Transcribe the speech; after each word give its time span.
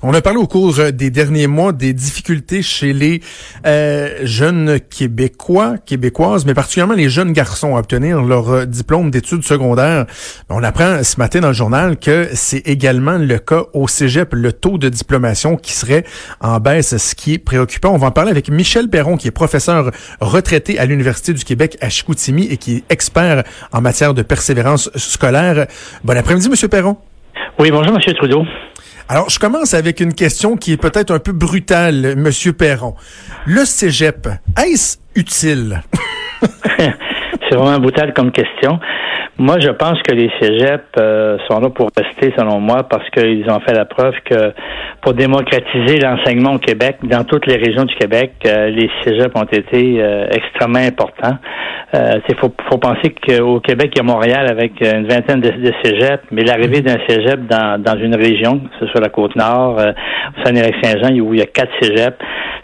On 0.00 0.14
a 0.14 0.22
parlé 0.22 0.38
au 0.38 0.46
cours 0.46 0.78
euh, 0.78 0.92
des 0.92 1.10
derniers 1.10 1.48
mois 1.48 1.72
des 1.72 1.92
difficultés 1.92 2.62
chez 2.62 2.92
les 2.92 3.20
euh, 3.66 4.18
jeunes 4.22 4.78
Québécois, 4.78 5.74
Québécoises, 5.84 6.46
mais 6.46 6.54
particulièrement 6.54 6.94
les 6.94 7.08
jeunes 7.08 7.32
garçons 7.32 7.74
à 7.74 7.80
obtenir 7.80 8.22
leur 8.22 8.48
euh, 8.48 8.64
diplôme 8.64 9.10
d'études 9.10 9.42
secondaires. 9.42 10.06
On 10.50 10.62
apprend 10.62 11.02
ce 11.02 11.18
matin 11.18 11.40
dans 11.40 11.48
le 11.48 11.52
journal 11.52 11.96
que 11.96 12.28
c'est 12.32 12.64
également 12.68 13.18
le 13.18 13.38
cas 13.40 13.64
au 13.72 13.88
Cégep, 13.88 14.34
le 14.34 14.52
taux 14.52 14.78
de 14.78 14.88
diplomation 14.88 15.56
qui 15.56 15.72
serait 15.72 16.04
en 16.40 16.60
baisse, 16.60 16.96
ce 16.96 17.14
qui 17.16 17.34
est 17.34 17.38
préoccupant. 17.38 17.90
On 17.90 17.98
va 17.98 18.06
en 18.06 18.12
parler 18.12 18.30
avec 18.30 18.50
Michel 18.50 18.88
Perron, 18.88 19.16
qui 19.16 19.26
est 19.26 19.32
professeur 19.32 19.90
retraité 20.20 20.78
à 20.78 20.86
l'Université 20.86 21.32
du 21.32 21.42
Québec 21.42 21.76
à 21.80 21.88
Chicoutimi 21.88 22.46
et 22.46 22.56
qui 22.56 22.76
est 22.76 22.84
expert 22.88 23.42
en 23.72 23.80
matière 23.80 24.14
de 24.14 24.22
persévérance 24.22 24.90
scolaire. 24.94 25.66
Bon 26.04 26.16
après-midi, 26.16 26.48
Monsieur 26.48 26.68
Perron. 26.68 26.98
Oui, 27.58 27.72
bonjour, 27.72 27.92
Monsieur 27.92 28.12
Trudeau. 28.12 28.44
Alors, 29.10 29.30
je 29.30 29.38
commence 29.38 29.72
avec 29.72 30.00
une 30.00 30.12
question 30.12 30.56
qui 30.56 30.72
est 30.72 30.76
peut-être 30.76 31.10
un 31.14 31.18
peu 31.18 31.32
brutale, 31.32 32.14
Monsieur 32.16 32.52
Perron. 32.52 32.94
Le 33.46 33.64
cégep, 33.64 34.28
est-ce 34.58 34.98
utile? 35.14 35.80
C'est 36.78 37.56
vraiment 37.56 37.78
brutal 37.78 38.12
comme 38.12 38.30
question. 38.30 38.78
Moi, 39.40 39.60
je 39.60 39.70
pense 39.70 40.02
que 40.02 40.12
les 40.12 40.28
cégeps 40.40 40.82
euh, 40.98 41.38
sont 41.48 41.60
là 41.60 41.70
pour 41.70 41.90
rester, 41.96 42.34
selon 42.36 42.58
moi, 42.58 42.82
parce 42.82 43.08
qu'ils 43.10 43.48
ont 43.48 43.60
fait 43.60 43.72
la 43.72 43.84
preuve 43.84 44.14
que 44.24 44.52
pour 45.00 45.14
démocratiser 45.14 46.00
l'enseignement 46.00 46.54
au 46.54 46.58
Québec, 46.58 46.96
dans 47.04 47.22
toutes 47.22 47.46
les 47.46 47.54
régions 47.54 47.84
du 47.84 47.94
Québec, 47.94 48.32
euh, 48.46 48.68
les 48.68 48.90
cégeps 49.04 49.30
ont 49.36 49.44
été 49.44 50.02
euh, 50.02 50.26
extrêmement 50.32 50.80
importants. 50.80 51.38
Il 51.94 52.34
faut, 52.38 52.52
faut, 52.70 52.76
penser 52.76 53.14
qu'au 53.14 53.60
Québec, 53.60 53.92
il 53.94 53.98
y 53.98 54.00
a 54.00 54.02
Montréal 54.02 54.46
avec 54.50 54.72
une 54.82 55.08
vingtaine 55.08 55.40
de, 55.40 55.48
de 55.48 55.72
cégeps, 55.82 56.22
mais 56.30 56.42
l'arrivée 56.42 56.82
d'un 56.82 56.98
cégep 57.08 57.46
dans, 57.46 57.80
dans 57.80 57.98
une 57.98 58.14
région, 58.14 58.58
que 58.58 58.84
ce 58.84 58.86
soit 58.88 59.00
la 59.00 59.08
Côte-Nord, 59.08 59.78
euh, 59.78 59.92
Saint-Saint-Jean, 60.44 61.18
où 61.20 61.32
il 61.32 61.40
y 61.40 61.42
a 61.42 61.46
quatre 61.46 61.72
cégeps, 61.80 62.18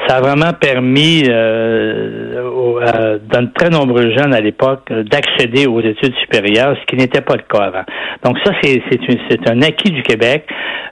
ça 0.07 0.17
a 0.17 0.21
vraiment 0.21 0.53
permis 0.53 1.25
euh, 1.29 3.19
dans 3.33 3.43
de 3.43 3.51
très 3.55 3.71
nombreux 3.71 4.11
jeunes 4.17 4.35
à 4.35 4.41
l'époque 4.41 4.93
d'accéder 4.93 5.67
aux 5.67 5.81
études 5.81 6.15
supérieures, 6.17 6.77
ce 6.81 6.87
qui 6.87 6.97
n'était 6.97 7.21
pas 7.21 7.37
le 7.37 7.43
cas 7.43 7.65
avant. 7.65 7.85
Donc 8.25 8.39
ça, 8.45 8.53
c'est 8.63 8.81
c'est 8.91 9.51
un 9.51 9.63
acquis 9.63 9.91
du 9.91 10.03
Québec. 10.03 10.47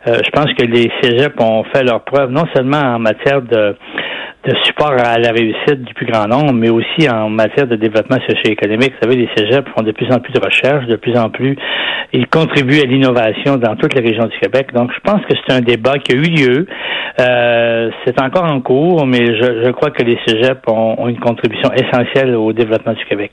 Euh, 0.07 0.19
je 0.25 0.31
pense 0.31 0.53
que 0.55 0.65
les 0.65 0.91
cégeps 1.01 1.41
ont 1.41 1.65
fait 1.73 1.85
leur 1.85 2.03
preuve 2.03 2.31
non 2.31 2.45
seulement 2.55 2.81
en 2.81 2.99
matière 2.99 3.43
de 3.43 3.77
de 4.45 4.55
support 4.65 4.93
à 4.99 5.19
la 5.19 5.31
réussite 5.31 5.83
du 5.85 5.95
plus 5.95 6.07
grand 6.07 6.27
nombre, 6.27 6.53
mais 6.53 6.69
aussi 6.69 7.09
en 7.09 7.31
matière 7.31 7.67
de 7.67 7.77
développement 7.77 8.19
socio-économique. 8.29 8.93
Vous 8.95 9.09
savez, 9.09 9.17
les 9.17 9.29
cégeps 9.37 9.69
font 9.77 9.85
de 9.85 9.93
plus 9.93 10.11
en 10.13 10.19
plus 10.19 10.33
de 10.33 10.41
recherches, 10.41 10.87
de 10.87 10.97
plus 10.97 11.17
en 11.17 11.31
plus, 11.31 11.57
ils 12.13 12.27
contribuent 12.27 12.81
à 12.81 12.87
l'innovation 12.87 13.57
dans 13.57 13.77
toutes 13.77 13.95
les 13.95 14.01
régions 14.01 14.27
du 14.27 14.39
Québec. 14.39 14.73
Donc, 14.75 14.91
je 14.93 15.01
pense 15.01 15.21
que 15.27 15.35
c'est 15.47 15.55
un 15.55 15.61
débat 15.61 15.99
qui 15.99 16.13
a 16.13 16.17
eu 16.17 16.23
lieu. 16.23 16.67
Euh, 17.21 17.91
c'est 18.05 18.21
encore 18.21 18.51
en 18.51 18.61
cours, 18.61 19.07
mais 19.07 19.27
je, 19.27 19.63
je 19.65 19.71
crois 19.71 19.91
que 19.91 20.03
les 20.03 20.19
cégeps 20.27 20.61
ont, 20.67 20.97
ont 20.99 21.09
une 21.09 21.21
contribution 21.21 21.71
essentielle 21.73 22.35
au 22.35 22.53
développement 22.53 22.95
du 22.95 23.05
Québec. 23.05 23.33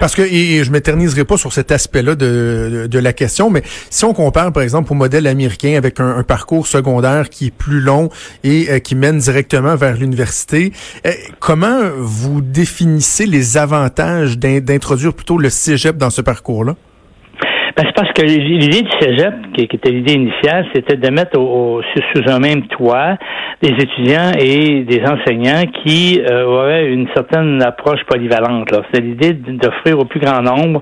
Parce 0.00 0.14
que, 0.14 0.22
et, 0.22 0.64
je 0.64 0.70
m'éterniserai 0.70 1.24
pas 1.24 1.36
sur 1.36 1.52
cet 1.52 1.72
aspect-là 1.72 2.14
de, 2.14 2.86
de, 2.90 2.98
la 2.98 3.12
question, 3.12 3.50
mais 3.50 3.62
si 3.90 4.04
on 4.04 4.14
compare, 4.14 4.52
par 4.52 4.62
exemple, 4.62 4.92
au 4.92 4.94
modèle 4.94 5.26
américain 5.26 5.74
avec 5.76 6.00
un, 6.00 6.22
parcours 6.22 6.66
secondaire 6.66 7.28
qui 7.30 7.46
est 7.46 7.50
plus 7.50 7.80
long 7.80 8.08
et 8.42 8.68
euh, 8.70 8.78
qui 8.78 8.94
mène 8.94 9.18
directement 9.18 9.76
vers 9.76 9.96
l'université, 9.96 10.72
euh, 11.06 11.12
comment 11.40 11.80
vous 11.98 12.40
définissez 12.40 13.26
les 13.26 13.56
avantages 13.56 14.38
d'introduire 14.38 15.14
plutôt 15.14 15.38
le 15.38 15.50
cégep 15.50 15.96
dans 15.96 16.10
ce 16.10 16.20
parcours-là? 16.20 16.76
Ben, 17.76 17.84
c'est 17.84 17.94
parce 17.94 18.12
que 18.14 18.22
l'idée 18.22 18.80
du 18.80 18.90
cégep, 18.98 19.34
qui, 19.52 19.64
était 19.64 19.90
l'idée 19.90 20.14
initiale, 20.14 20.64
c'était 20.74 20.96
de 20.96 21.10
mettre 21.10 21.38
au, 21.38 21.82
sous, 21.82 22.22
un 22.26 22.38
même 22.38 22.66
toit 22.68 23.18
des 23.60 23.68
étudiants 23.68 24.32
et 24.38 24.80
des 24.84 25.02
enseignants 25.02 25.62
qui 25.84 26.22
euh, 26.22 26.44
auraient 26.46 26.86
une 26.86 27.06
certaine 27.14 27.62
approche 27.62 28.02
polyvalente. 28.08 28.72
C'est 28.94 29.02
l'idée 29.02 29.34
d'offrir 29.34 29.98
au 29.98 30.06
plus 30.06 30.20
grand 30.20 30.40
nombre 30.40 30.80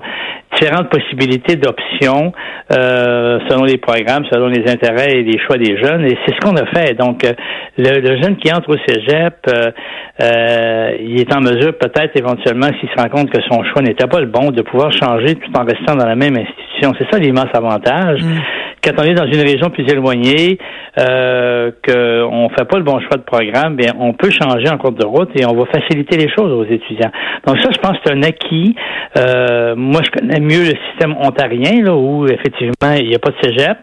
différentes 0.55 0.89
possibilités 0.89 1.55
d'options 1.55 2.31
euh, 2.71 3.39
selon 3.49 3.63
les 3.63 3.77
programmes, 3.77 4.23
selon 4.31 4.47
les 4.47 4.69
intérêts 4.71 5.19
et 5.19 5.23
les 5.23 5.37
choix 5.39 5.57
des 5.57 5.77
jeunes. 5.77 6.05
Et 6.05 6.17
c'est 6.25 6.33
ce 6.35 6.39
qu'on 6.39 6.55
a 6.55 6.65
fait. 6.67 6.93
Donc, 6.97 7.23
euh, 7.25 7.33
le, 7.77 8.21
jeune 8.21 8.37
qui 8.37 8.51
entre 8.53 8.69
au 8.69 8.77
cégep, 8.87 9.35
euh, 9.51 10.91
il 10.99 11.19
est 11.19 11.35
en 11.35 11.41
mesure 11.41 11.77
peut-être 11.77 12.15
éventuellement, 12.15 12.67
s'il 12.79 12.89
se 12.89 13.01
rend 13.01 13.09
compte 13.09 13.29
que 13.29 13.41
son 13.49 13.63
choix 13.65 13.81
n'était 13.81 14.07
pas 14.07 14.19
le 14.19 14.27
bon, 14.27 14.51
de 14.51 14.61
pouvoir 14.61 14.91
changer 14.91 15.35
tout 15.35 15.51
en 15.57 15.65
restant 15.65 15.95
dans 15.95 16.07
la 16.07 16.15
même 16.15 16.35
institution 16.35 16.64
c'est 16.81 17.09
ça 17.11 17.19
l'immense 17.19 17.49
avantage. 17.53 18.21
Mm. 18.21 18.39
Quand 18.83 18.91
on 18.99 19.03
est 19.03 19.15
dans 19.15 19.25
une 19.25 19.41
région 19.41 19.69
plus 19.71 19.83
éloignée, 19.91 20.59
euh, 20.99 21.71
qu'on 21.85 22.49
fait 22.49 22.65
pas 22.65 22.77
le 22.77 22.83
bon 22.83 22.99
choix 22.99 23.17
de 23.17 23.23
programme, 23.23 23.75
bien, 23.75 23.93
on 23.99 24.13
peut 24.13 24.29
changer 24.29 24.69
en 24.69 24.77
cours 24.77 24.91
de 24.91 25.05
route 25.05 25.29
et 25.35 25.45
on 25.45 25.55
va 25.55 25.65
faciliter 25.65 26.17
les 26.17 26.29
choses 26.29 26.51
aux 26.51 26.65
étudiants. 26.65 27.11
Donc 27.47 27.57
ça, 27.59 27.69
je 27.71 27.79
pense 27.79 27.93
que 27.93 28.03
c'est 28.05 28.13
un 28.13 28.21
acquis. 28.21 28.75
Euh, 29.17 29.75
moi, 29.75 30.01
je 30.03 30.11
connais 30.11 30.39
mieux 30.39 30.61
le 30.61 30.73
système 30.89 31.15
ontarien, 31.19 31.83
là, 31.83 31.95
où 31.95 32.27
effectivement, 32.27 32.93
il 32.99 33.07
n'y 33.07 33.15
a 33.15 33.19
pas 33.19 33.31
de 33.31 33.37
cégep, 33.41 33.77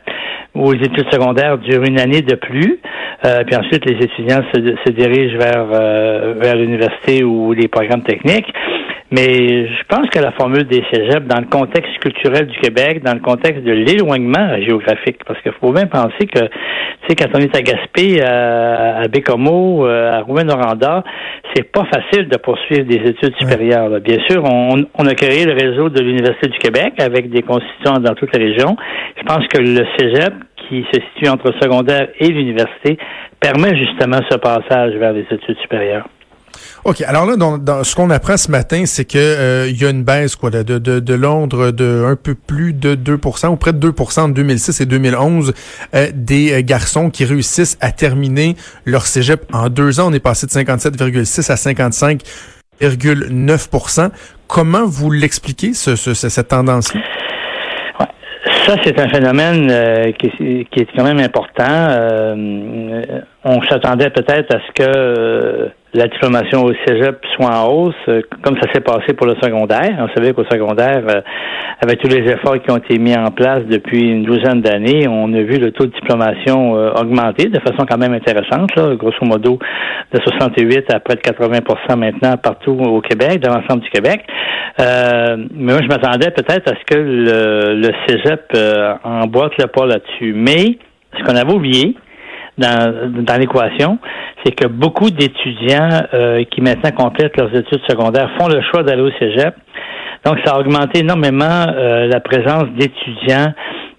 où 0.54 0.70
les 0.70 0.86
études 0.86 1.10
secondaires 1.12 1.58
durent 1.58 1.82
une 1.82 1.98
année 1.98 2.22
de 2.22 2.36
plus. 2.36 2.78
Euh, 3.24 3.42
puis 3.44 3.56
ensuite, 3.56 3.84
les 3.84 4.04
étudiants 4.04 4.42
se, 4.54 4.60
se 4.84 4.92
dirigent 4.92 5.36
vers, 5.38 5.66
euh, 5.72 6.34
vers 6.40 6.56
l'université 6.56 7.24
ou 7.24 7.52
les 7.52 7.68
programmes 7.68 8.02
techniques. 8.02 8.52
Mais 9.12 9.68
je 9.68 9.82
pense 9.88 10.08
que 10.08 10.18
la 10.18 10.32
formule 10.32 10.64
des 10.64 10.82
cégeps, 10.90 11.26
dans 11.26 11.40
le 11.40 11.46
contexte 11.46 11.98
culturel 11.98 12.46
du 12.46 12.58
Québec, 12.60 13.02
dans 13.04 13.12
le 13.12 13.20
contexte 13.20 13.62
de 13.62 13.72
l'éloignement 13.72 14.58
géographique, 14.62 15.18
parce 15.26 15.38
qu'il 15.42 15.52
faut 15.60 15.70
bien 15.70 15.84
penser 15.84 16.26
que, 16.26 16.40
tu 16.40 17.08
sais, 17.08 17.14
quand 17.14 17.28
on 17.34 17.40
est 17.40 17.54
à 17.54 17.60
Gaspé, 17.60 18.22
à, 18.22 19.00
à 19.00 19.08
Bécomo, 19.08 19.86
euh, 19.86 20.12
à 20.12 20.20
Rouen-Noranda, 20.22 21.04
c'est 21.54 21.70
pas 21.70 21.84
facile 21.92 22.26
de 22.28 22.38
poursuivre 22.38 22.84
des 22.84 23.06
études 23.10 23.36
supérieures. 23.38 24.00
Bien 24.00 24.16
sûr, 24.30 24.42
on, 24.44 24.86
on, 24.98 25.06
a 25.06 25.14
créé 25.14 25.44
le 25.44 25.52
réseau 25.52 25.90
de 25.90 26.00
l'Université 26.00 26.48
du 26.48 26.58
Québec 26.58 26.94
avec 26.98 27.28
des 27.28 27.42
constituants 27.42 27.98
dans 28.00 28.14
toutes 28.14 28.34
les 28.34 28.46
régions. 28.46 28.76
Je 29.18 29.24
pense 29.24 29.46
que 29.48 29.58
le 29.58 29.86
cégep, 29.98 30.32
qui 30.56 30.86
se 30.90 31.00
situe 31.00 31.28
entre 31.28 31.52
le 31.52 31.60
secondaire 31.60 32.08
et 32.18 32.28
l'université, 32.28 32.96
permet 33.40 33.76
justement 33.76 34.20
ce 34.30 34.38
passage 34.38 34.94
vers 34.94 35.12
les 35.12 35.26
études 35.30 35.58
supérieures. 35.60 36.08
OK. 36.84 37.00
Alors 37.02 37.26
là, 37.26 37.36
dans, 37.36 37.84
ce 37.84 37.94
qu'on 37.94 38.10
apprend 38.10 38.36
ce 38.36 38.50
matin, 38.50 38.86
c'est 38.86 39.04
que 39.04 39.16
euh, 39.16 39.68
il 39.68 39.80
y 39.80 39.86
a 39.86 39.90
une 39.90 40.02
baisse 40.02 40.34
quoi, 40.34 40.50
de, 40.50 40.64
de, 40.64 40.78
de 40.78 40.98
de 41.00 42.04
un 42.04 42.16
peu 42.16 42.34
plus 42.34 42.72
de 42.72 42.96
2% 42.96 43.50
ou 43.50 43.56
près 43.56 43.72
de 43.72 43.90
2% 43.90 44.20
en 44.20 44.28
2006 44.28 44.80
et 44.80 44.86
2011 44.86 45.54
euh, 45.94 46.08
des 46.12 46.52
euh, 46.52 46.62
garçons 46.62 47.10
qui 47.10 47.24
réussissent 47.24 47.78
à 47.80 47.92
terminer 47.92 48.56
leur 48.84 49.06
cégep 49.06 49.44
en 49.52 49.68
deux 49.68 50.00
ans. 50.00 50.10
On 50.10 50.12
est 50.12 50.18
passé 50.18 50.46
de 50.46 50.50
57,6 50.50 51.52
à 51.52 51.54
55,9% 51.54 54.10
Comment 54.48 54.84
vous 54.84 55.12
l'expliquez, 55.12 55.74
ce, 55.74 55.94
cette 55.94 56.48
tendance-là? 56.48 57.00
Ça, 58.66 58.74
c'est 58.84 58.98
un 59.00 59.08
phénomène 59.08 60.12
qui, 60.18 60.66
qui, 60.70 60.80
est 60.80 60.88
quand 60.96 61.04
même 61.04 61.20
important. 61.20 61.88
on 63.44 63.62
s'attendait 63.62 64.10
peut-être 64.10 64.54
à 64.54 64.58
ce 64.60 64.72
que 64.74 65.70
la 65.94 66.08
diplomation 66.08 66.64
au 66.64 66.72
cégep 66.86 67.18
soit 67.34 67.54
en 67.54 67.68
hausse, 67.68 67.94
euh, 68.08 68.22
comme 68.42 68.56
ça 68.56 68.72
s'est 68.72 68.80
passé 68.80 69.12
pour 69.14 69.26
le 69.26 69.34
secondaire. 69.42 69.90
On 69.98 70.08
savait 70.16 70.32
qu'au 70.32 70.44
secondaire, 70.44 71.02
euh, 71.08 71.20
avec 71.82 72.00
tous 72.00 72.08
les 72.08 72.30
efforts 72.30 72.62
qui 72.62 72.70
ont 72.70 72.78
été 72.78 72.98
mis 72.98 73.14
en 73.14 73.30
place 73.30 73.60
depuis 73.68 74.00
une 74.00 74.22
douzaine 74.22 74.62
d'années, 74.62 75.06
on 75.06 75.32
a 75.34 75.42
vu 75.42 75.58
le 75.58 75.70
taux 75.70 75.84
de 75.84 75.92
diplomation 75.92 76.76
euh, 76.76 76.92
augmenter 76.94 77.48
de 77.48 77.60
façon 77.60 77.84
quand 77.88 77.98
même 77.98 78.14
intéressante, 78.14 78.74
là, 78.74 78.94
grosso 78.94 79.22
modo 79.22 79.58
de 80.12 80.18
68 80.18 80.94
à 80.94 81.00
près 81.00 81.16
de 81.16 81.20
80% 81.20 81.96
maintenant 81.96 82.36
partout 82.38 82.72
au 82.72 83.00
Québec, 83.02 83.40
dans 83.40 83.54
l'ensemble 83.54 83.82
du 83.82 83.90
Québec. 83.90 84.22
mais 84.78 85.72
moi, 85.72 85.80
je 85.82 85.88
m'attendais 85.88 86.30
peut-être 86.30 86.72
à 86.72 86.74
ce 86.74 86.84
que 86.86 86.98
le, 86.98 87.74
le 87.74 87.90
cégep 88.06 88.56
emboîte 89.04 89.52
le 89.58 89.66
pas 89.66 89.86
là-dessus. 89.86 90.32
Mais 90.34 90.78
ce 91.18 91.24
qu'on 91.24 91.36
avait 91.36 91.52
oublié, 91.52 91.94
dans, 92.58 93.40
l'équation, 93.40 93.98
c'est 94.44 94.52
que 94.52 94.66
beaucoup 94.68 95.10
d'étudiants 95.10 96.02
euh, 96.14 96.44
qui 96.50 96.60
maintenant 96.60 96.90
complètent 96.92 97.36
leurs 97.36 97.54
études 97.54 97.80
secondaires 97.88 98.30
font 98.38 98.48
le 98.48 98.60
choix 98.62 98.82
d'aller 98.82 99.02
au 99.02 99.10
cégep. 99.18 99.54
Donc, 100.24 100.38
ça 100.44 100.54
a 100.54 100.60
augmenté 100.60 101.00
énormément 101.00 101.66
euh, 101.68 102.06
la 102.06 102.20
présence 102.20 102.66
d'étudiants 102.78 103.52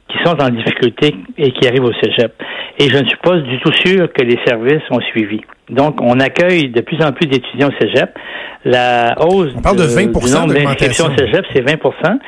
qui 0.07 0.17
sont 0.23 0.39
en 0.41 0.49
difficulté 0.49 1.15
et 1.37 1.51
qui 1.51 1.67
arrivent 1.67 1.85
au 1.85 1.93
cégep. 2.01 2.33
Et 2.79 2.89
je 2.89 2.97
ne 2.97 3.07
suis 3.07 3.17
pas 3.17 3.37
du 3.37 3.59
tout 3.59 3.73
sûr 3.73 4.11
que 4.13 4.23
les 4.23 4.39
services 4.45 4.83
ont 4.91 5.01
suivi. 5.01 5.41
Donc, 5.73 6.01
on 6.01 6.19
accueille 6.19 6.69
de 6.69 6.81
plus 6.81 7.03
en 7.03 7.11
plus 7.11 7.27
d'étudiants 7.27 7.69
au 7.69 7.83
cégep. 7.83 8.09
La 8.65 9.15
hausse 9.19 9.51
on 9.57 9.61
parle 9.61 9.77
de 9.77 9.83
20 9.83 10.05
du 10.05 10.31
nombre 10.31 10.53
d'inscriptions 10.53 11.07
au 11.07 11.17
cégep, 11.17 11.45
c'est 11.53 11.61
20% 11.61 12.19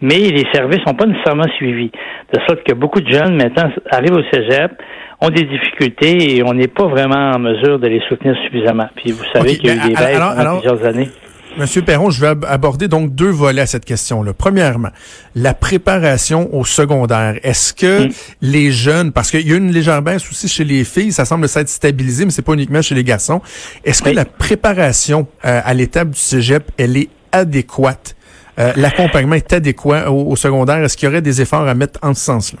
mais 0.00 0.18
les 0.18 0.44
services 0.52 0.80
sont 0.86 0.94
pas 0.94 1.06
nécessairement 1.06 1.48
suivis. 1.56 1.90
De 2.32 2.40
sorte 2.46 2.62
que 2.64 2.74
beaucoup 2.74 3.00
de 3.00 3.10
jeunes, 3.10 3.36
maintenant, 3.36 3.70
arrivent 3.90 4.14
au 4.14 4.22
cégep, 4.32 4.72
ont 5.20 5.30
des 5.30 5.44
difficultés 5.44 6.36
et 6.36 6.42
on 6.44 6.52
n'est 6.52 6.68
pas 6.68 6.86
vraiment 6.86 7.32
en 7.34 7.38
mesure 7.38 7.78
de 7.78 7.88
les 7.88 8.00
soutenir 8.08 8.36
suffisamment. 8.44 8.88
Puis 8.96 9.12
vous 9.12 9.24
savez 9.32 9.56
qu'il 9.56 9.66
y 9.66 9.70
a 9.70 9.74
eu 9.74 9.88
des 9.88 9.94
baisses 9.94 10.18
pendant 10.18 10.58
plusieurs 10.58 10.84
années. 10.84 11.08
Monsieur 11.56 11.82
Perron, 11.82 12.10
je 12.10 12.20
vais 12.20 12.32
aborder 12.48 12.88
donc 12.88 13.14
deux 13.14 13.30
volets 13.30 13.62
à 13.62 13.66
cette 13.66 13.84
question-là. 13.84 14.32
Premièrement, 14.36 14.88
la 15.36 15.54
préparation 15.54 16.52
au 16.52 16.64
secondaire. 16.64 17.38
Est-ce 17.44 17.72
que 17.72 18.06
mm. 18.06 18.10
les 18.42 18.72
jeunes, 18.72 19.12
parce 19.12 19.30
qu'il 19.30 19.48
y 19.48 19.52
a 19.52 19.56
une 19.56 19.70
légère 19.70 20.02
baisse 20.02 20.28
aussi 20.28 20.48
chez 20.48 20.64
les 20.64 20.82
filles, 20.82 21.12
ça 21.12 21.24
semble 21.24 21.48
s'être 21.48 21.68
stabilisé, 21.68 22.24
mais 22.24 22.32
c'est 22.32 22.44
pas 22.44 22.54
uniquement 22.54 22.82
chez 22.82 22.96
les 22.96 23.04
garçons. 23.04 23.40
Est-ce 23.84 24.02
que 24.02 24.10
la 24.10 24.24
préparation 24.24 25.28
euh, 25.44 25.60
à 25.64 25.74
l'étape 25.74 26.10
du 26.10 26.18
cégep, 26.18 26.72
elle 26.76 26.96
est 26.96 27.08
adéquate? 27.30 28.16
Euh, 28.58 28.72
l'accompagnement 28.76 29.34
est 29.34 29.52
adéquat 29.52 30.10
au, 30.10 30.34
secondaire? 30.34 30.82
Est-ce 30.82 30.96
qu'il 30.96 31.08
y 31.08 31.12
aurait 31.12 31.22
des 31.22 31.40
efforts 31.40 31.68
à 31.68 31.74
mettre 31.74 32.00
en 32.02 32.14
ce 32.14 32.20
sens-là? 32.20 32.58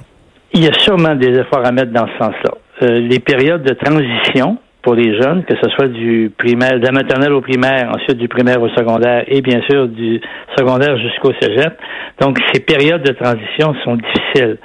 Il 0.52 0.62
y 0.62 0.68
a 0.68 0.78
sûrement 0.78 1.16
des 1.16 1.36
efforts 1.36 1.66
à 1.66 1.72
mettre 1.72 1.92
dans 1.92 2.06
ce 2.06 2.24
sens-là. 2.24 2.50
Euh, 2.82 3.00
les 3.00 3.18
périodes 3.18 3.64
de 3.64 3.74
transition, 3.74 4.58
pour 4.84 4.94
les 4.94 5.20
jeunes, 5.20 5.44
que 5.44 5.56
ce 5.56 5.70
soit 5.70 5.88
du 5.88 6.30
primaire, 6.36 6.78
de 6.78 6.84
la 6.84 6.92
maternelle 6.92 7.32
au 7.32 7.40
primaire, 7.40 7.90
ensuite 7.94 8.18
du 8.18 8.28
primaire 8.28 8.60
au 8.60 8.68
secondaire 8.68 9.24
et 9.26 9.40
bien 9.40 9.60
sûr 9.68 9.88
du 9.88 10.20
secondaire 10.56 10.96
jusqu'au 10.98 11.32
cégep. 11.40 11.72
Donc, 12.20 12.38
ces 12.52 12.60
périodes 12.60 13.02
de 13.02 13.12
transition 13.12 13.74
sont 13.82 13.96
difficiles. 13.96 14.58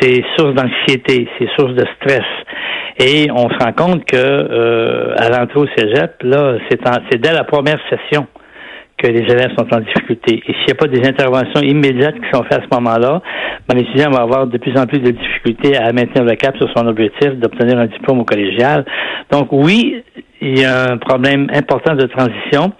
C'est 0.00 0.22
source 0.36 0.54
d'anxiété, 0.54 1.28
c'est 1.38 1.48
source 1.58 1.74
de 1.74 1.84
stress. 1.96 2.26
Et 2.98 3.28
on 3.30 3.48
se 3.48 3.64
rend 3.64 3.72
compte 3.72 4.04
que 4.04 4.16
euh, 4.16 5.14
à 5.16 5.28
l'entrée 5.28 5.60
au 5.60 5.66
cégep, 5.76 6.22
là, 6.22 6.56
c'est 6.68 7.20
dès 7.20 7.32
la 7.32 7.44
première 7.44 7.78
session 7.88 8.26
que 8.98 9.06
les 9.08 9.20
élèves 9.20 9.50
sont 9.58 9.66
en 9.74 9.80
difficulté. 9.80 10.42
Et 10.46 10.52
s'il 10.52 10.66
n'y 10.66 10.72
a 10.72 10.74
pas 10.74 10.86
des 10.86 11.06
interventions 11.06 11.60
immédiates 11.60 12.14
qui 12.14 12.30
sont 12.32 12.42
faites 12.44 12.60
à 12.60 12.62
ce 12.62 12.74
moment-là, 12.74 13.20
ben, 13.68 13.76
l'étudiant 13.76 14.10
va 14.10 14.20
avoir 14.20 14.46
de 14.46 14.56
plus 14.58 14.76
en 14.78 14.86
plus 14.86 15.00
de 15.00 15.10
difficultés 15.10 15.76
à 15.76 15.92
maintenir 15.92 16.24
le 16.24 16.34
cap 16.36 16.56
sur 16.56 16.68
son 16.74 16.86
objectif 16.86 17.32
d'obtenir 17.32 17.78
un 17.78 17.86
diplôme 17.86 18.20
au 18.20 18.24
collégial. 18.24 18.84
Donc 19.30 19.48
oui, 19.52 20.02
il 20.40 20.58
y 20.58 20.64
a 20.64 20.92
un 20.92 20.96
problème 20.96 21.48
important 21.52 21.94
de 21.94 22.06
transition 22.06 22.72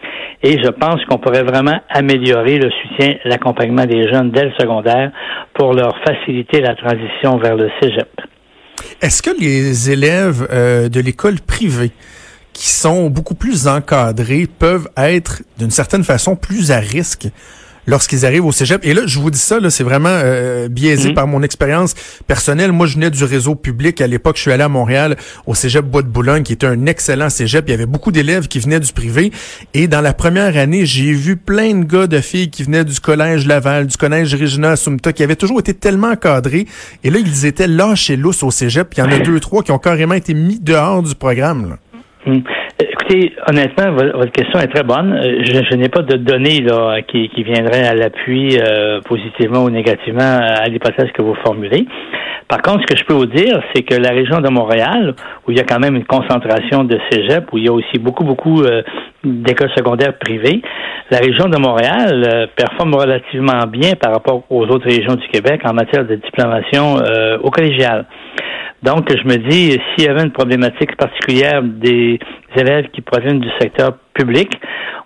et 0.43 0.59
je 0.63 0.71
pense 0.71 1.05
qu'on 1.07 1.19
pourrait 1.19 1.43
vraiment 1.43 1.81
améliorer 1.91 2.59
le 2.59 2.71
soutien, 2.71 3.17
l'accompagnement 3.25 3.85
des 3.85 4.09
jeunes 4.11 4.31
dès 4.31 4.45
le 4.45 4.53
secondaire 4.59 5.11
pour 5.55 5.75
leur 5.75 5.99
faciliter 6.07 6.61
la 6.61 6.75
transition 6.75 7.39
vers 7.39 7.57
le 7.57 7.71
cégep. 7.81 8.09
Est-ce 9.03 9.23
que 9.23 9.31
les 9.39 9.91
élèves 9.91 10.47
euh, 10.53 10.89
de 10.89 11.01
l'école 11.01 11.41
privée 11.41 11.91
qui 12.57 12.71
sont 12.71 13.11
beaucoup 13.11 13.35
plus 13.35 13.69
encadrés 13.69 14.49
peuvent 14.59 14.89
être 14.97 15.43
d'une 15.59 15.71
certaine 15.71 16.05
façon 16.05 16.37
plus 16.37 16.73
à 16.73 16.79
risque 16.79 17.29
lorsqu'ils 17.87 18.25
arrivent 18.25 18.47
au 18.47 18.51
cégep. 18.51 18.81
Et 18.83 18.95
là, 18.95 19.03
je 19.05 19.19
vous 19.19 19.31
dis 19.31 19.39
ça, 19.39 19.61
là, 19.61 19.69
c'est 19.69 19.85
vraiment 19.85 20.09
euh, 20.11 20.67
biaisé 20.69 21.11
mhm. 21.11 21.15
par 21.15 21.27
mon 21.27 21.43
expérience 21.43 21.95
personnelle. 22.27 22.73
Moi, 22.73 22.87
je 22.87 22.95
venais 22.95 23.11
du 23.11 23.23
réseau 23.25 23.55
public. 23.55 24.01
À 24.01 24.07
l'époque, 24.07 24.37
je 24.37 24.41
suis 24.43 24.53
allé 24.53 24.63
à 24.63 24.71
Montréal 24.71 25.17
au 25.47 25.55
cégep 25.55 25.85
Bois 25.85 26.01
de 26.01 26.09
Boulogne, 26.09 26.43
qui 26.43 26.55
était 26.55 26.67
un 26.67 26.87
excellent 26.87 27.29
cégep. 27.29 27.67
Il 27.69 27.73
y 27.73 27.75
avait 27.75 27.87
beaucoup 27.87 28.11
d'élèves 28.11 28.49
qui 28.49 28.59
venaient 28.59 28.81
du 28.81 28.93
privé. 28.93 29.33
Et 29.75 29.87
dans 29.87 30.01
la 30.01 30.15
première 30.15 30.57
année, 30.57 30.87
j'ai 30.87 31.13
vu 31.13 31.37
plein 31.37 31.75
de 31.75 31.85
gars, 31.85 32.07
de 32.07 32.21
filles 32.21 32.49
qui 32.49 32.65
venaient 32.65 32.87
du 32.87 32.99
collège 32.99 33.47
Laval, 33.47 33.87
du 33.87 33.99
collège 33.99 34.35
Regina 34.35 34.77
Sumta, 34.77 35.13
qui 35.13 35.23
avaient 35.23 35.37
toujours 35.37 35.61
été 35.61 35.75
tellement 35.75 36.13
encadrés. 36.13 36.67
Et 37.05 37.11
là, 37.11 37.19
ils 37.19 37.45
étaient 37.45 37.69
lâchés 37.69 38.17
lousses 38.17 38.43
au 38.43 38.51
cégep. 38.51 38.95
Il 38.97 39.01
y 39.01 39.03
en 39.03 39.13
a 39.13 39.19
deux, 39.19 39.41
trois 39.41 39.63
qui 39.63 39.73
ont 39.73 39.79
carrément 39.79 40.15
été 40.15 40.33
mis 40.33 40.59
dehors 40.59 41.03
du 41.03 41.15
programme. 41.15 41.69
Là. 41.69 41.79
Hmm. 42.27 42.41
Écoutez, 42.81 43.37
honnêtement, 43.49 43.93
votre 43.93 44.33
question 44.33 44.59
est 44.59 44.67
très 44.67 44.83
bonne. 44.83 45.13
Euh, 45.13 45.45
je, 45.45 45.77
n'ai 45.77 45.89
pas 45.89 46.03
de 46.03 46.17
données 46.17 46.61
là, 46.61 47.01
qui, 47.03 47.31
viendraient 47.45 47.87
à 47.87 47.95
l'appui 47.95 48.59
euh, 48.61 49.01
positivement 49.03 49.63
ou 49.63 49.71
négativement 49.71 50.41
à 50.43 50.65
l'hypothèse 50.65 51.13
que 51.13 51.23
vous 51.23 51.37
formulez. 51.45 51.87
Par 52.49 52.63
contre, 52.63 52.81
ce 52.81 52.87
que 52.93 52.99
je 52.99 53.05
peux 53.05 53.15
vous 53.15 53.27
dire, 53.27 53.63
c'est 53.73 53.83
que 53.83 53.95
la 53.95 54.11
région 54.11 54.41
de 54.41 54.49
Montréal, 54.49 55.15
où 55.47 55.53
il 55.53 55.57
y 55.57 55.61
a 55.61 55.63
quand 55.63 55.79
même 55.79 55.95
une 55.95 56.05
concentration 56.05 56.83
de 56.83 56.99
cégep, 57.11 57.45
où 57.53 57.59
il 57.59 57.67
y 57.67 57.69
a 57.69 57.73
aussi 57.73 57.99
beaucoup, 58.01 58.25
beaucoup 58.25 58.61
euh, 58.63 58.83
d'écoles 59.23 59.71
secondaires 59.77 60.19
privées, 60.19 60.63
la 61.13 61.19
région 61.19 61.49
de 61.49 61.59
Montréal 61.59 62.49
performe 62.57 62.97
relativement 62.97 63.69
bien 63.69 63.93
par 63.93 64.13
rapport 64.13 64.43
aux 64.51 64.67
autres 64.67 64.87
régions 64.87 65.15
du 65.15 65.29
Québec 65.29 65.61
en 65.65 65.75
matière 65.75 66.05
de 66.05 66.17
diplomation 66.17 66.97
au 67.45 67.51
collégial. 67.51 68.07
Donc, 68.83 69.09
je 69.11 69.27
me 69.27 69.37
dis, 69.49 69.79
s'il 69.95 70.05
y 70.05 70.09
avait 70.09 70.23
une 70.23 70.33
problématique 70.33 70.97
particulière 70.97 71.63
des 71.63 72.19
élèves 72.57 72.87
qui 72.93 73.01
proviennent 73.01 73.41
du 73.41 73.51
secteur 73.61 73.93
public, 74.15 74.51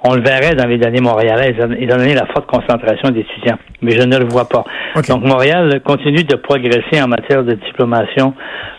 on 0.02 0.14
le 0.14 0.22
verrait 0.22 0.54
dans 0.54 0.66
les 0.66 0.78
données 0.78 1.00
montréalaises, 1.00 1.56
étant 1.78 1.96
donné 1.96 2.14
la 2.14 2.26
forte 2.26 2.46
concentration 2.46 3.10
d'étudiants. 3.10 3.58
Mais 3.82 3.92
je 3.92 4.02
ne 4.02 4.18
le 4.18 4.26
vois 4.28 4.48
pas. 4.48 4.64
Donc, 5.08 5.22
Montréal 5.22 5.80
continue 5.84 6.24
de 6.24 6.36
progresser 6.36 7.02
en 7.02 7.08
matière 7.08 7.44
de 7.44 7.54
diplomation 7.54 8.34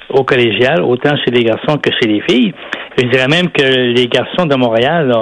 au 0.09 0.23
collégial, 0.23 0.81
autant 0.81 1.15
chez 1.17 1.31
les 1.31 1.43
garçons 1.43 1.77
que 1.77 1.89
chez 2.01 2.07
les 2.07 2.21
filles. 2.21 2.53
Je 2.97 3.07
dirais 3.07 3.27
même 3.27 3.49
que 3.49 3.63
les 3.63 4.07
garçons 4.07 4.45
de 4.45 4.55
Montréal 4.55 5.13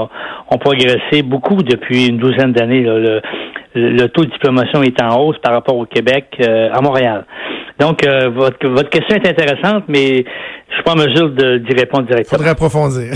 ont 0.49 0.57
progressé 0.57 1.21
beaucoup 1.23 1.61
depuis 1.61 2.07
une 2.07 2.17
douzaine 2.17 2.51
d'années. 2.51 2.81
Le, 2.81 3.21
le, 3.75 4.07
taux 4.07 4.25
de 4.25 4.31
diplomation 4.31 4.81
est 4.81 5.01
en 5.01 5.19
hausse 5.21 5.37
par 5.43 5.53
rapport 5.53 5.75
au 5.75 5.85
Québec 5.85 6.25
euh, 6.41 6.69
à 6.73 6.81
Montréal. 6.81 7.25
Donc, 7.79 8.05
euh, 8.05 8.29
votre, 8.29 8.67
votre 8.67 8.89
question 8.89 9.15
est 9.15 9.27
intéressante, 9.27 9.85
mais 9.87 10.25
je 10.69 10.73
suis 10.73 10.83
pas 10.83 10.93
en 10.93 10.97
mesure 10.97 11.29
d'y 11.29 11.73
répondre 11.73 12.05
directement. 12.07 12.37
Faudrait 12.37 12.49
approfondir. 12.49 13.13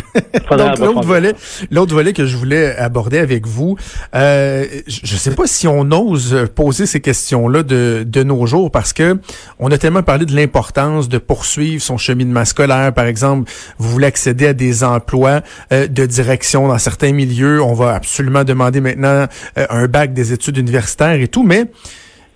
Donc, 0.52 0.80
l'autre 0.80 1.04
volet, 1.04 1.34
l'autre 1.70 1.94
volet 1.94 2.14
que 2.14 2.26
je 2.26 2.38
voulais 2.38 2.76
aborder 2.78 3.20
avec 3.20 3.46
vous, 3.46 3.76
euh, 4.16 4.64
je 4.88 5.14
ne 5.14 5.20
sais 5.20 5.36
pas 5.36 5.48
si 5.48 5.68
on 5.68 5.92
ose 5.92 6.48
poser 6.56 6.86
ces 6.86 7.02
questions-là 7.02 7.64
de, 7.64 8.04
de 8.08 8.24
nos 8.24 8.46
jours 8.46 8.72
parce 8.72 8.94
que 8.94 9.18
on 9.60 9.70
a 9.70 9.78
tellement 9.78 10.04
parlé 10.04 10.26
de 10.26 10.36
l'importance 10.36 11.10
de 11.10 11.18
poursuivre 11.18 11.82
son 11.82 11.98
cheminement 11.98 12.46
scolaire. 12.46 12.94
Par 12.94 13.06
exemple, 13.06 13.52
vous 13.78 13.90
voulez 13.90 14.08
accéder 14.08 14.43
à 14.48 14.54
des 14.54 14.84
emplois 14.84 15.42
euh, 15.72 15.88
de 15.88 16.06
direction 16.06 16.68
dans 16.68 16.78
certains 16.78 17.12
milieux. 17.12 17.62
On 17.62 17.74
va 17.74 17.95
absolument 17.95 18.44
demander 18.44 18.81
maintenant 18.81 19.28
un 19.56 19.88
bac 19.88 20.13
des 20.13 20.34
études 20.34 20.57
universitaires 20.57 21.19
et 21.19 21.28
tout, 21.28 21.44
mais 21.44 21.66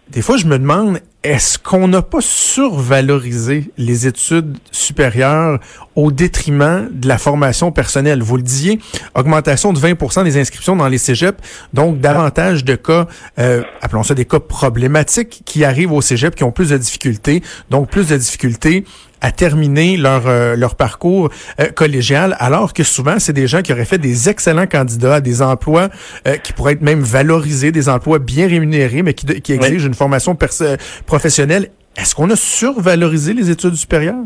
des 0.09 0.21
fois, 0.21 0.37
je 0.37 0.45
me 0.45 0.57
demande, 0.57 1.01
est-ce 1.21 1.57
qu'on 1.57 1.89
n'a 1.89 2.01
pas 2.01 2.21
survalorisé 2.21 3.71
les 3.77 4.07
études 4.07 4.57
supérieures 4.71 5.59
au 5.95 6.13
détriment 6.13 6.87
de 6.89 7.09
la 7.09 7.17
formation 7.17 7.73
personnelle? 7.73 8.23
Vous 8.23 8.37
le 8.37 8.43
disiez, 8.43 8.79
augmentation 9.15 9.73
de 9.73 9.79
20% 9.79 10.23
des 10.23 10.39
inscriptions 10.39 10.77
dans 10.77 10.87
les 10.87 10.97
cégeps, 10.97 11.37
donc 11.73 11.99
davantage 11.99 12.63
de 12.63 12.75
cas, 12.75 13.07
euh, 13.39 13.63
appelons 13.81 14.03
ça 14.03 14.13
des 14.13 14.23
cas 14.23 14.39
problématiques, 14.39 15.41
qui 15.43 15.65
arrivent 15.65 15.91
au 15.91 16.01
cégep, 16.01 16.35
qui 16.35 16.45
ont 16.45 16.53
plus 16.53 16.69
de 16.69 16.77
difficultés, 16.77 17.43
donc 17.69 17.89
plus 17.89 18.07
de 18.07 18.15
difficultés 18.15 18.85
à 19.21 19.31
terminer 19.31 19.97
leur 19.97 20.27
euh, 20.27 20.55
leur 20.55 20.75
parcours 20.75 21.29
euh, 21.59 21.67
collégial, 21.75 22.35
alors 22.39 22.73
que 22.73 22.83
souvent 22.83 23.19
c'est 23.19 23.33
des 23.33 23.47
gens 23.47 23.61
qui 23.61 23.73
auraient 23.73 23.85
fait 23.85 23.97
des 23.97 24.29
excellents 24.29 24.67
candidats 24.67 25.15
à 25.15 25.21
des 25.21 25.41
emplois 25.41 25.89
euh, 26.27 26.35
qui 26.37 26.53
pourraient 26.53 26.73
être 26.73 26.81
même 26.81 27.01
valorisés, 27.01 27.71
des 27.71 27.89
emplois 27.89 28.19
bien 28.19 28.47
rémunérés, 28.47 29.03
mais 29.03 29.13
qui, 29.13 29.25
qui 29.41 29.53
exigent 29.53 29.87
une 29.87 29.93
formation 29.93 30.37
professionnelle. 31.05 31.69
Est-ce 31.97 32.13
qu'on 32.13 32.29
a 32.29 32.35
survalorisé 32.35 33.33
les 33.33 33.49
études 33.49 33.75
supérieures? 33.75 34.23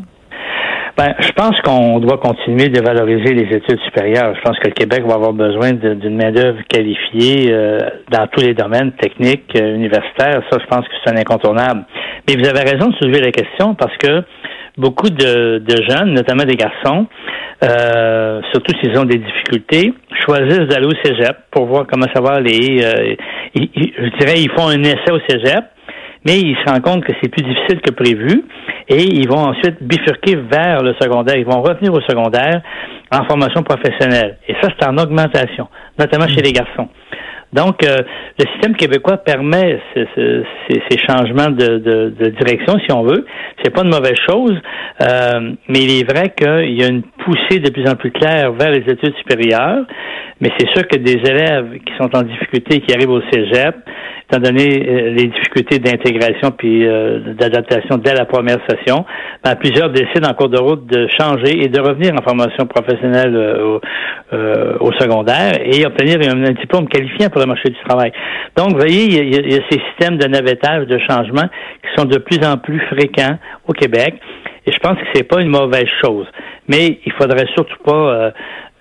Ben, 0.98 1.16
je 1.20 1.32
pense 1.32 1.60
qu'on 1.62 2.00
doit 2.00 2.18
continuer 2.18 2.68
de 2.68 2.82
valoriser 2.82 3.34
les 3.34 3.56
études 3.56 3.80
supérieures. 3.86 4.36
Je 4.36 4.42
pense 4.42 4.60
que 4.60 4.68
le 4.68 4.74
Québec 4.74 5.04
va 5.08 5.14
avoir 5.14 5.32
besoin 5.32 5.72
d'une 5.72 6.18
main-d'œuvre 6.18 6.60
qualifiée 6.68 7.50
dans 8.12 8.28
tous 8.28 8.42
les 8.42 8.54
domaines 8.54 8.92
techniques, 8.92 9.56
universitaires. 9.56 10.44
Ça, 10.52 10.60
je 10.60 10.68
pense 10.68 10.86
que 10.86 10.94
c'est 11.04 11.12
un 11.12 11.18
incontournable. 11.18 11.86
Mais 12.28 12.36
vous 12.36 12.48
avez 12.48 12.70
raison 12.70 12.90
de 12.90 12.96
soulever 12.98 13.22
la 13.22 13.32
question 13.32 13.74
parce 13.74 13.96
que 13.98 14.24
beaucoup 14.78 15.10
de, 15.10 15.62
jeunes, 15.90 16.14
notamment 16.14 16.44
des 16.44 16.56
garçons, 16.56 17.08
euh, 17.64 18.42
surtout 18.52 18.74
s'ils 18.80 18.98
ont 18.98 19.06
des 19.06 19.18
difficultés, 19.18 19.94
choisissent 20.26 20.68
d'aller 20.68 20.88
au 20.88 20.96
cégep 21.04 21.38
pour 21.52 21.66
voir 21.66 21.86
comment 21.92 22.08
ça 22.14 22.22
va 22.22 22.36
aller. 22.36 22.84
Euh, 22.84 23.16
je 23.56 24.18
dirais, 24.20 24.42
ils 24.42 24.52
font 24.52 24.68
un 24.68 24.82
essai 24.82 25.12
au 25.12 25.20
cégep, 25.28 25.66
mais 26.26 26.40
ils 26.40 26.56
se 26.56 26.72
rendent 26.72 26.82
compte 26.82 27.04
que 27.04 27.14
c'est 27.22 27.30
plus 27.30 27.44
difficile 27.44 27.82
que 27.82 27.92
prévu 27.92 28.44
et 28.88 29.04
ils 29.04 29.28
vont 29.28 29.50
ensuite 29.50 29.82
bifurquer 29.82 30.36
vers 30.36 30.84
le 30.84 30.94
secondaire. 31.02 31.36
Ils 31.38 31.46
vont 31.46 31.62
revenir 31.62 31.94
au 31.94 32.02
secondaire 32.02 32.62
en 33.12 33.26
formation 33.26 33.64
professionnelle. 33.64 34.38
Et 34.48 34.56
ça, 34.62 34.70
c'est 34.78 34.88
en 34.88 34.98
augmentation, 34.98 35.68
notamment 36.00 36.28
chez 36.28 36.42
les 36.42 36.52
garçons. 36.52 36.90
Donc, 37.54 37.84
euh, 37.86 37.98
le 38.40 38.46
système 38.54 38.76
québécois 38.76 39.18
permet 39.18 39.80
ces, 39.94 40.98
changements 41.08 41.50
de, 41.50 42.30
direction, 42.40 42.80
si 42.86 42.92
on 42.94 43.04
veut. 43.04 43.26
C'est 43.62 43.74
pas 43.74 43.82
une 43.84 43.90
mauvaise 43.90 44.18
chose, 44.30 44.56
euh, 45.02 45.52
mais 45.68 45.80
il 45.80 46.00
est 46.00 46.10
vrai 46.10 46.34
qu'il 46.36 46.78
y 46.78 46.84
a 46.84 46.88
une 46.88 47.04
poussée 47.04 47.60
de 47.60 47.70
plus 47.70 47.88
en 47.90 47.96
plus 47.96 48.12
claire 48.12 48.54
vers 48.54 48.72
les 48.72 48.84
études 48.88 49.16
supérieures. 49.18 49.86
Mais 50.42 50.50
c'est 50.58 50.68
sûr 50.70 50.88
que 50.88 50.98
des 50.98 51.18
élèves 51.18 51.78
qui 51.86 51.94
sont 51.98 52.10
en 52.16 52.24
difficulté 52.24 52.82
qui 52.82 52.94
arrivent 52.96 53.12
au 53.12 53.22
cégep, 53.32 53.76
étant 54.28 54.42
donné 54.42 54.64
euh, 54.64 55.10
les 55.12 55.28
difficultés 55.28 55.78
d'intégration 55.78 56.50
puis 56.52 56.88
euh, 56.88 57.34
d'adaptation 57.34 57.98
dès 57.98 58.16
la 58.16 58.26
première 58.26 58.58
session, 58.68 59.06
ben, 59.44 59.56
plusieurs 59.56 59.92
décident 59.92 60.30
en 60.30 60.34
cours 60.34 60.50
de 60.50 60.60
route 60.60 60.88
de 60.88 61.08
changer 61.20 61.64
et 61.64 61.68
de 61.68 61.80
revenir 61.80 62.14
en 62.14 62.24
formation 62.24 62.66
professionnelle 62.66 63.36
euh, 63.36 64.78
au, 64.80 64.92
secondaire 64.94 65.60
et 65.64 65.86
obtenir 65.86 66.18
un, 66.28 66.52
diplôme 66.54 66.88
qualifiant 66.88 67.30
pour 67.30 67.42
le 67.42 67.48
marché 67.48 67.70
du 67.70 67.80
travail. 67.88 68.12
Donc, 68.56 68.72
vous 68.72 68.78
voyez, 68.78 69.06
il 69.06 69.54
y, 69.54 69.56
a, 69.56 69.60
ces 69.70 69.80
systèmes 69.90 70.18
de 70.18 70.28
navettage, 70.28 70.88
de 70.88 70.98
changement 71.08 71.48
qui 71.84 71.90
sont 71.96 72.06
de 72.06 72.18
plus 72.18 72.40
en 72.46 72.58
plus 72.58 72.80
fréquents 72.92 73.38
au 73.68 73.74
Québec. 73.74 74.16
Et 74.66 74.72
je 74.72 74.78
pense 74.80 74.94
que 74.94 75.06
c'est 75.14 75.24
pas 75.24 75.42
une 75.42 75.50
mauvaise 75.50 75.90
chose. 76.04 76.26
Mais 76.68 77.00
il 77.06 77.12
faudrait 77.14 77.48
surtout 77.56 77.82
pas 77.84 77.92
euh, 77.94 78.32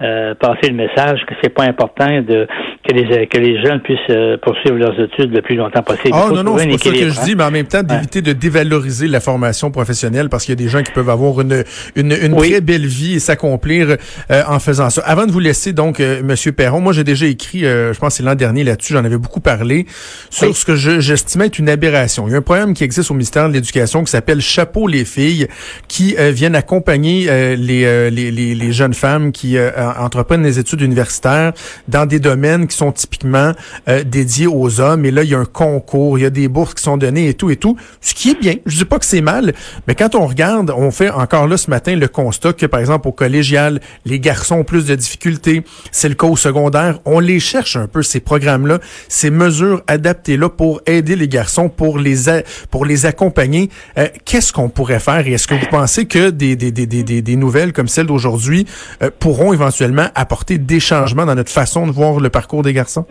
passer 0.00 0.68
le 0.68 0.74
message 0.74 1.20
que 1.26 1.34
c'est 1.42 1.50
pas 1.50 1.64
important 1.64 2.22
de 2.22 2.46
que 2.86 2.94
les 2.94 3.26
que 3.26 3.38
les 3.38 3.62
jeunes 3.62 3.80
puissent 3.80 3.98
euh, 4.08 4.36
poursuivre 4.38 4.76
leurs 4.76 4.98
études 4.98 5.32
le 5.34 5.42
plus 5.42 5.56
longtemps 5.56 5.82
possible. 5.82 6.14
Ah 6.14 6.28
non 6.32 6.42
non, 6.42 6.56
c'est 6.58 6.68
pas 6.68 6.78
ça 6.78 6.90
que 6.90 7.10
je 7.10 7.20
dis, 7.22 7.36
mais 7.36 7.44
en 7.44 7.50
même 7.50 7.66
temps 7.66 7.82
d'éviter 7.82 8.22
de 8.22 8.32
dévaloriser 8.32 9.08
la 9.08 9.20
formation 9.20 9.70
professionnelle 9.70 10.28
parce 10.28 10.44
qu'il 10.44 10.52
y 10.52 10.58
a 10.60 10.62
des 10.64 10.68
gens 10.70 10.82
qui 10.82 10.92
peuvent 10.92 11.10
avoir 11.10 11.40
une 11.40 11.64
une, 11.96 12.12
une 12.12 12.36
très 12.36 12.60
belle 12.60 12.86
vie 12.86 13.16
et 13.16 13.18
s'accomplir 13.18 13.96
euh, 14.30 14.42
en 14.48 14.58
faisant 14.58 14.90
ça. 14.90 15.02
Avant 15.04 15.26
de 15.26 15.32
vous 15.32 15.40
laisser 15.40 15.72
donc 15.72 16.00
monsieur 16.00 16.52
Perron, 16.52 16.80
moi 16.80 16.92
j'ai 16.92 17.04
déjà 17.04 17.26
écrit 17.26 17.60
je 17.60 17.98
pense 17.98 18.14
c'est 18.14 18.22
l'an 18.22 18.34
dernier 18.34 18.64
là-dessus, 18.64 18.94
j'en 18.94 19.04
avais 19.04 19.18
beaucoup 19.18 19.40
parlé 19.40 19.86
sur 20.30 20.56
ce 20.56 20.64
que 20.64 20.76
j'estimais 20.76 21.46
être 21.46 21.58
une 21.58 21.68
aberration. 21.68 22.26
Il 22.26 22.32
y 22.32 22.34
a 22.34 22.38
un 22.38 22.42
programme 22.42 22.74
qui 22.74 22.84
existe 22.84 23.10
au 23.10 23.14
ministère 23.14 23.48
de 23.48 23.54
l'Éducation 23.54 24.02
qui 24.04 24.10
s'appelle 24.10 24.40
Chapeau 24.40 24.86
les 24.86 25.04
filles 25.04 25.46
qui 25.88 26.16
viennent 26.18 26.56
accompagner 26.56 27.26
les, 27.56 28.10
les, 28.10 28.30
les, 28.30 28.54
les 28.54 28.72
jeunes 28.72 28.94
femmes 28.94 29.32
qui 29.32 29.58
entreprennent 29.98 30.42
des 30.42 30.58
études 30.58 30.80
universitaires 30.80 31.52
dans 31.88 32.06
des 32.06 32.20
domaines 32.20 32.66
qui 32.66 32.76
sont 32.76 32.92
typiquement 32.92 33.52
euh, 33.88 34.04
dédiés 34.04 34.46
aux 34.46 34.80
hommes. 34.80 35.04
Et 35.04 35.10
là, 35.10 35.22
il 35.22 35.30
y 35.30 35.34
a 35.34 35.38
un 35.38 35.44
concours, 35.44 36.18
il 36.18 36.22
y 36.22 36.26
a 36.26 36.30
des 36.30 36.48
bourses 36.48 36.74
qui 36.74 36.82
sont 36.82 36.96
données 36.96 37.28
et 37.28 37.34
tout 37.34 37.50
et 37.50 37.56
tout, 37.56 37.76
ce 38.00 38.14
qui 38.14 38.30
est 38.30 38.40
bien. 38.40 38.54
Je 38.66 38.76
dis 38.76 38.84
pas 38.84 38.98
que 38.98 39.06
c'est 39.06 39.20
mal, 39.20 39.54
mais 39.86 39.94
quand 39.94 40.14
on 40.14 40.26
regarde, 40.26 40.72
on 40.76 40.90
fait 40.90 41.10
encore 41.10 41.46
là 41.46 41.56
ce 41.56 41.70
matin 41.70 41.96
le 41.96 42.08
constat 42.08 42.52
que, 42.52 42.66
par 42.66 42.80
exemple, 42.80 43.08
au 43.08 43.12
collégial, 43.12 43.80
les 44.04 44.20
garçons 44.20 44.56
ont 44.56 44.64
plus 44.64 44.84
de 44.86 44.94
difficultés. 44.94 45.62
C'est 45.90 46.08
le 46.08 46.14
cas 46.14 46.26
au 46.26 46.36
secondaire. 46.36 46.98
On 47.04 47.20
les 47.20 47.40
cherche 47.40 47.76
un 47.76 47.86
peu, 47.86 48.02
ces 48.02 48.20
programmes-là, 48.20 48.78
ces 49.08 49.30
mesures 49.30 49.82
adaptées-là 49.86 50.48
pour 50.48 50.80
aider 50.86 51.16
les 51.16 51.28
garçons, 51.28 51.68
pour 51.68 51.98
les, 51.98 52.42
pour 52.70 52.84
les 52.84 53.06
accompagner. 53.06 53.70
Euh, 53.98 54.08
qu'est-ce 54.24 54.52
qu'on 54.52 54.68
pourrait 54.68 55.00
faire? 55.00 55.26
Et 55.26 55.32
est-ce 55.32 55.46
que 55.46 55.54
vous 55.54 55.66
pensez 55.70 56.06
que 56.06 56.30
des, 56.30 56.56
des, 56.56 56.70
des, 56.70 56.86
des, 56.86 57.22
des 57.22 57.36
nouvelles 57.36 57.72
comme 57.72 57.88
celle 57.88 58.06
d'aujourd'hui 58.06 58.66
euh, 59.02 59.10
pourront 59.18 59.52
éventuellement 59.52 59.79
apporter 60.14 60.58
des 60.58 60.80
changements 60.80 61.26
dans 61.26 61.34
notre 61.34 61.52
façon 61.52 61.86
de 61.86 61.92
voir 61.92 62.20
le 62.20 62.30
parcours 62.30 62.62
des 62.62 62.72
garçons? 62.72 63.06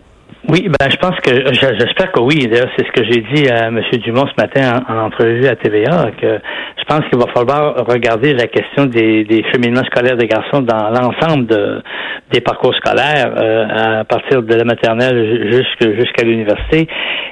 Oui, 0.47 0.67
ben 0.67 0.89
je 0.89 0.95
pense 0.95 1.15
que 1.19 1.31
j'espère 1.53 2.11
que 2.11 2.21
oui. 2.21 2.47
D'ailleurs, 2.47 2.69
c'est 2.75 2.85
ce 2.85 2.91
que 2.91 3.03
j'ai 3.03 3.21
dit 3.33 3.49
à 3.49 3.67
M. 3.67 3.81
Dumont 4.03 4.25
ce 4.25 4.41
matin 4.41 4.83
en, 4.87 4.97
entrevue 5.05 5.45
à 5.47 5.55
TVA, 5.55 6.11
que 6.19 6.39
je 6.77 6.83
pense 6.87 7.01
qu'il 7.09 7.19
va 7.19 7.25
falloir 7.33 7.85
regarder 7.85 8.33
la 8.33 8.47
question 8.47 8.85
des, 8.85 9.43
cheminements 9.53 9.83
scolaires 9.85 10.17
des 10.17 10.27
garçons 10.27 10.61
dans 10.61 10.89
l'ensemble 10.89 11.45
de, 11.45 11.83
des 12.31 12.41
parcours 12.41 12.73
scolaires, 12.75 13.31
euh, 13.37 13.99
à 13.99 14.03
partir 14.05 14.41
de 14.41 14.55
la 14.55 14.63
maternelle 14.63 15.51
jusqu'à 15.51 16.23
l'université. 16.23 16.87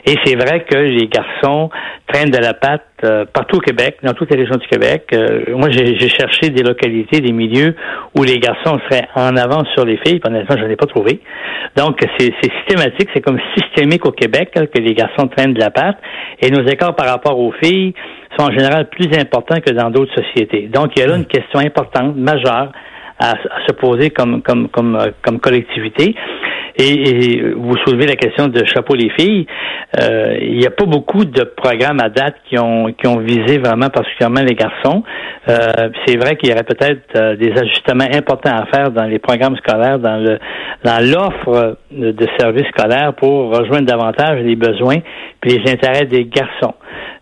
Et 0.05 0.15
c'est 0.23 0.35
vrai 0.35 0.65
que 0.69 0.77
les 0.77 1.07
garçons 1.07 1.69
traînent 2.11 2.29
de 2.29 2.37
la 2.37 2.53
patte 2.53 2.83
euh, 3.03 3.25
partout 3.31 3.57
au 3.57 3.59
Québec, 3.59 3.97
dans 4.01 4.13
toutes 4.13 4.31
les 4.31 4.37
régions 4.37 4.55
du 4.55 4.67
Québec. 4.67 5.05
Euh, 5.13 5.55
moi, 5.55 5.69
j'ai 5.69 6.09
cherché 6.09 6.49
des 6.49 6.63
localités, 6.63 7.21
des 7.21 7.31
milieux 7.31 7.75
où 8.17 8.23
les 8.23 8.39
garçons 8.39 8.79
seraient 8.89 9.07
en 9.15 9.35
avance 9.37 9.67
sur 9.75 9.85
les 9.85 9.97
filles. 9.97 10.19
Honnêtement, 10.25 10.55
je 10.57 10.63
n'en 10.63 10.69
ai 10.69 10.75
pas 10.75 10.87
trouvé. 10.87 11.21
Donc, 11.75 11.99
c'est 12.17 12.33
systématique, 12.41 13.09
c'est 13.13 13.21
comme 13.21 13.39
systémique 13.55 14.05
au 14.05 14.11
Québec 14.11 14.49
hein, 14.55 14.65
que 14.65 14.81
les 14.81 14.95
garçons 14.95 15.27
traînent 15.27 15.53
de 15.53 15.59
la 15.59 15.69
patte. 15.69 15.97
Et 16.41 16.49
nos 16.49 16.65
écarts 16.67 16.95
par 16.95 17.07
rapport 17.07 17.39
aux 17.39 17.51
filles 17.63 17.93
sont 18.37 18.45
en 18.47 18.51
général 18.51 18.89
plus 18.89 19.15
importants 19.15 19.59
que 19.59 19.71
dans 19.71 19.91
d'autres 19.91 20.15
sociétés. 20.15 20.67
Donc, 20.73 20.93
il 20.95 21.01
y 21.01 21.03
a 21.03 21.07
là 21.07 21.17
une 21.17 21.27
question 21.27 21.59
importante, 21.59 22.15
majeure, 22.15 22.71
à, 23.19 23.33
se 23.67 23.73
poser 23.73 24.09
comme, 24.09 24.41
comme, 24.41 24.69
comme, 24.69 24.95
euh, 24.95 25.11
comme 25.23 25.39
collectivité. 25.39 26.15
Et, 26.79 27.53
vous 27.55 27.75
soulevez 27.85 28.05
la 28.05 28.15
question 28.15 28.47
de 28.47 28.63
chapeau 28.65 28.93
les 28.93 29.09
filles. 29.17 29.47
Euh, 29.99 30.37
il 30.39 30.57
n'y 30.57 30.67
a 30.67 30.69
pas 30.69 30.85
beaucoup 30.85 31.25
de 31.25 31.43
programmes 31.43 31.99
à 31.99 32.09
date 32.09 32.35
qui 32.47 32.59
ont 32.59 32.93
qui 32.93 33.07
ont 33.07 33.17
visé 33.17 33.57
vraiment 33.57 33.89
particulièrement 33.89 34.41
les 34.41 34.53
garçons. 34.53 35.03
Euh, 35.49 35.89
c'est 36.05 36.17
vrai 36.17 36.35
qu'il 36.35 36.49
y 36.49 36.53
aurait 36.53 36.63
peut-être 36.63 37.15
euh, 37.15 37.35
des 37.35 37.51
ajustements 37.51 38.07
importants 38.13 38.55
à 38.55 38.65
faire 38.67 38.91
dans 38.91 39.05
les 39.05 39.17
programmes 39.17 39.55
scolaires, 39.57 39.97
dans 39.97 40.17
le 40.17 40.39
dans 40.83 40.99
l'offre 41.03 41.77
de, 41.91 42.27
services 42.37 42.67
scolaires 42.67 43.13
pour 43.13 43.57
rejoindre 43.57 43.87
davantage 43.87 44.41
les 44.43 44.55
besoins 44.55 44.97
puis 45.41 45.57
les 45.57 45.71
intérêts 45.71 46.05
des 46.05 46.25
garçons. 46.25 46.75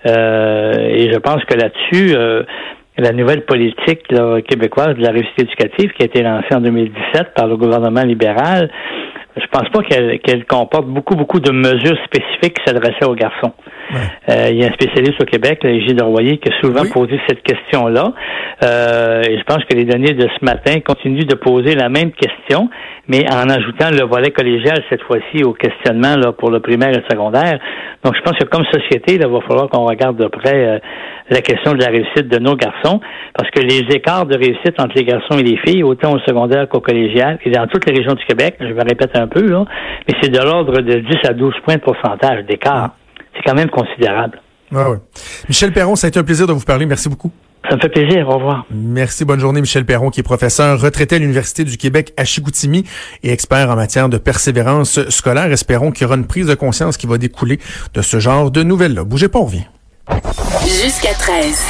et 0.05 1.09
je 1.11 1.17
pense 1.19 1.43
que 1.45 1.55
là-dessus, 1.55 2.15
la 2.97 3.11
nouvelle 3.11 3.45
politique 3.45 4.03
québécoise 4.47 4.95
de 4.95 5.01
la 5.01 5.11
réussite 5.11 5.39
éducative 5.39 5.91
qui 5.93 6.03
a 6.03 6.05
été 6.05 6.21
lancée 6.21 6.53
en 6.53 6.61
2017 6.61 7.33
par 7.33 7.47
le 7.47 7.55
gouvernement 7.57 8.03
libéral, 8.03 8.69
je 9.37 9.47
pense 9.47 9.69
pas 9.69 9.83
qu'elle 9.83 10.45
comporte 10.45 10.87
beaucoup, 10.87 11.15
beaucoup 11.15 11.39
de 11.39 11.51
mesures 11.51 11.97
spécifiques 12.05 12.57
qui 12.57 12.63
s'adressaient 12.65 13.05
aux 13.05 13.15
garçons. 13.15 13.53
Euh, 14.29 14.47
il 14.51 14.57
y 14.57 14.63
a 14.63 14.67
un 14.67 14.73
spécialiste 14.73 15.21
au 15.21 15.25
Québec, 15.25 15.59
Gilles 15.63 16.01
Royer, 16.01 16.37
qui 16.37 16.49
a 16.49 16.61
souvent 16.61 16.83
posé 16.91 17.19
cette 17.27 17.41
question-là. 17.43 18.13
Euh, 18.63 19.21
et 19.27 19.37
je 19.37 19.43
pense 19.43 19.63
que 19.65 19.75
les 19.75 19.85
données 19.85 20.13
de 20.13 20.27
ce 20.27 20.45
matin 20.45 20.79
continuent 20.79 21.25
de 21.25 21.35
poser 21.35 21.75
la 21.75 21.89
même 21.89 22.11
question, 22.11 22.69
mais 23.07 23.25
en 23.31 23.49
ajoutant 23.49 23.89
le 23.91 24.05
volet 24.05 24.31
collégial 24.31 24.83
cette 24.89 25.03
fois-ci 25.03 25.43
au 25.43 25.53
questionnement 25.53 26.15
là, 26.15 26.31
pour 26.31 26.51
le 26.51 26.59
primaire 26.59 26.89
et 26.89 26.97
le 26.97 27.03
secondaire. 27.09 27.59
Donc, 28.03 28.15
je 28.15 28.21
pense 28.21 28.37
que 28.37 28.45
comme 28.45 28.65
société, 28.65 29.15
il 29.15 29.21
va 29.21 29.41
falloir 29.41 29.69
qu'on 29.69 29.85
regarde 29.85 30.17
de 30.17 30.27
près 30.27 30.67
euh, 30.67 30.79
la 31.29 31.41
question 31.41 31.73
de 31.73 31.81
la 31.81 31.87
réussite 31.87 32.27
de 32.27 32.39
nos 32.39 32.55
garçons, 32.55 32.99
parce 33.33 33.49
que 33.51 33.59
les 33.59 33.83
écarts 33.95 34.25
de 34.25 34.37
réussite 34.37 34.79
entre 34.79 34.95
les 34.95 35.03
garçons 35.03 35.37
et 35.39 35.43
les 35.43 35.57
filles, 35.57 35.83
autant 35.83 36.13
au 36.13 36.19
secondaire 36.19 36.67
qu'au 36.69 36.81
collégial, 36.81 37.39
et 37.43 37.49
dans 37.49 37.67
toutes 37.67 37.85
les 37.89 37.97
régions 37.97 38.13
du 38.13 38.23
Québec, 38.25 38.55
je 38.59 38.73
me 38.73 38.83
répète 38.83 39.17
un 39.17 39.27
peu, 39.27 39.41
là, 39.41 39.65
mais 40.07 40.13
c'est 40.21 40.29
de 40.29 40.39
l'ordre 40.39 40.81
de 40.81 40.99
10 40.99 41.17
à 41.27 41.33
12 41.33 41.53
points 41.65 41.75
de 41.75 41.81
pourcentage 41.81 42.45
d'écart. 42.45 42.91
C'est 43.35 43.43
quand 43.45 43.55
même 43.55 43.69
considérable. 43.69 44.41
Ah 44.73 44.89
oui. 44.89 44.97
Michel 45.47 45.71
Perron, 45.71 45.95
ça 45.95 46.07
a 46.07 46.09
été 46.09 46.19
un 46.19 46.23
plaisir 46.23 46.47
de 46.47 46.53
vous 46.53 46.63
parler. 46.63 46.85
Merci 46.85 47.09
beaucoup. 47.09 47.31
Ça 47.69 47.75
me 47.75 47.81
fait 47.81 47.89
plaisir. 47.89 48.27
Au 48.29 48.37
revoir. 48.37 48.65
Merci. 48.71 49.25
Bonne 49.25 49.39
journée, 49.39 49.61
Michel 49.61 49.85
Perron, 49.85 50.09
qui 50.09 50.19
est 50.19 50.23
professeur 50.23 50.79
retraité 50.79 51.15
à 51.15 51.19
l'Université 51.19 51.63
du 51.63 51.77
Québec 51.77 52.13
à 52.17 52.23
Chicoutimi 52.23 52.85
et 53.23 53.31
expert 53.31 53.69
en 53.69 53.75
matière 53.75 54.09
de 54.09 54.17
persévérance 54.17 55.09
scolaire. 55.09 55.51
Espérons 55.51 55.91
qu'il 55.91 56.03
y 56.03 56.05
aura 56.05 56.15
une 56.15 56.27
prise 56.27 56.47
de 56.47 56.55
conscience 56.55 56.97
qui 56.97 57.07
va 57.07 57.17
découler 57.17 57.59
de 57.93 58.01
ce 58.01 58.19
genre 58.19 58.51
de 58.51 58.61
nouvelles-là. 58.63 59.03
Bougez 59.03 59.29
pas, 59.29 59.39
on 59.39 59.45
revient. 59.45 59.65
Jusqu'à 60.61 61.13
13. 61.13 61.65